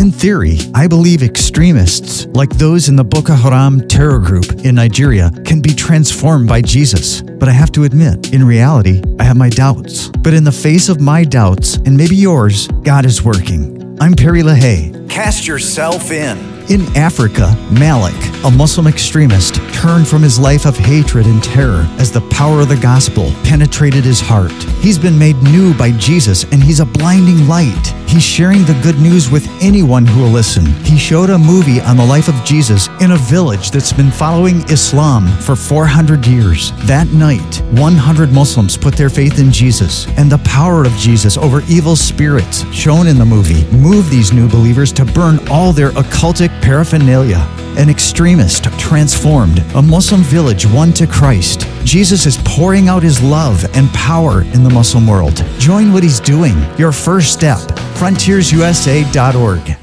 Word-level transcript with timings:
In 0.00 0.10
theory, 0.10 0.56
I 0.72 0.86
believe 0.86 1.22
extremists, 1.22 2.24
like 2.28 2.48
those 2.56 2.88
in 2.88 2.96
the 2.96 3.04
Boko 3.04 3.34
Haram 3.34 3.86
terror 3.86 4.18
group 4.18 4.50
in 4.64 4.76
Nigeria, 4.76 5.30
can 5.44 5.60
be 5.60 5.74
transformed 5.74 6.48
by 6.48 6.62
Jesus. 6.62 7.20
But 7.20 7.50
I 7.50 7.52
have 7.52 7.70
to 7.72 7.84
admit, 7.84 8.32
in 8.32 8.42
reality, 8.42 9.02
I 9.18 9.24
have 9.24 9.36
my 9.36 9.50
doubts. 9.50 10.08
But 10.08 10.32
in 10.32 10.42
the 10.42 10.52
face 10.52 10.88
of 10.88 11.02
my 11.02 11.22
doubts, 11.22 11.76
and 11.84 11.98
maybe 11.98 12.16
yours, 12.16 12.66
God 12.82 13.04
is 13.04 13.22
working. 13.22 13.98
I'm 14.00 14.14
Perry 14.14 14.40
LaHaie. 14.40 15.10
Cast 15.10 15.46
yourself 15.46 16.10
in. 16.10 16.38
In 16.70 16.80
Africa, 16.96 17.54
Malik, 17.70 18.16
a 18.42 18.50
Muslim 18.50 18.86
extremist, 18.86 19.56
turned 19.74 20.08
from 20.08 20.22
his 20.22 20.38
life 20.38 20.64
of 20.64 20.78
hatred 20.78 21.26
and 21.26 21.44
terror 21.44 21.86
as 21.98 22.10
the 22.10 22.22
power 22.30 22.60
of 22.60 22.70
the 22.70 22.76
gospel 22.76 23.34
penetrated 23.44 24.04
his 24.04 24.20
heart. 24.20 24.52
He's 24.80 24.98
been 24.98 25.18
made 25.18 25.36
new 25.42 25.74
by 25.74 25.90
Jesus 25.92 26.44
and 26.44 26.64
he's 26.64 26.80
a 26.80 26.86
blinding 26.86 27.46
light. 27.46 27.99
He's 28.10 28.24
sharing 28.24 28.64
the 28.64 28.78
good 28.82 28.98
news 28.98 29.30
with 29.30 29.46
anyone 29.62 30.04
who 30.04 30.22
will 30.22 30.30
listen. 30.30 30.66
He 30.82 30.98
showed 30.98 31.30
a 31.30 31.38
movie 31.38 31.80
on 31.80 31.96
the 31.96 32.04
life 32.04 32.26
of 32.26 32.44
Jesus 32.44 32.88
in 33.00 33.12
a 33.12 33.16
village 33.16 33.70
that's 33.70 33.92
been 33.92 34.10
following 34.10 34.68
Islam 34.68 35.28
for 35.28 35.54
400 35.54 36.26
years. 36.26 36.72
That 36.88 37.06
night, 37.12 37.62
100 37.70 38.32
Muslims 38.32 38.76
put 38.76 38.96
their 38.96 39.10
faith 39.10 39.38
in 39.38 39.52
Jesus, 39.52 40.08
and 40.18 40.30
the 40.30 40.38
power 40.38 40.82
of 40.82 40.92
Jesus 40.94 41.36
over 41.36 41.62
evil 41.68 41.94
spirits 41.94 42.68
shown 42.74 43.06
in 43.06 43.16
the 43.16 43.24
movie 43.24 43.64
moved 43.66 44.10
these 44.10 44.32
new 44.32 44.48
believers 44.48 44.92
to 44.94 45.04
burn 45.04 45.38
all 45.48 45.72
their 45.72 45.90
occultic 45.90 46.48
paraphernalia. 46.62 47.46
An 47.78 47.88
extremist 47.88 48.64
transformed, 48.76 49.60
a 49.76 49.80
Muslim 49.80 50.22
village 50.22 50.66
won 50.66 50.92
to 50.94 51.06
Christ. 51.06 51.68
Jesus 51.84 52.26
is 52.26 52.36
pouring 52.44 52.88
out 52.88 53.04
his 53.04 53.22
love 53.22 53.64
and 53.76 53.88
power 53.90 54.42
in 54.42 54.64
the 54.64 54.70
Muslim 54.70 55.06
world. 55.06 55.44
Join 55.58 55.92
what 55.92 56.02
he's 56.02 56.18
doing. 56.18 56.56
Your 56.76 56.90
first 56.90 57.32
step, 57.32 57.60
frontiersusa.org. 58.00 59.79